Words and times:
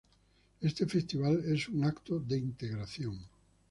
Este 0.61 0.87
festival 0.87 1.43
es 1.45 1.67
un 1.69 1.83
evento 1.83 2.17
de 2.19 2.39
integración. 2.39 3.19